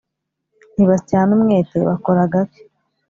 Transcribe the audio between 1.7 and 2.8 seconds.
bakora gake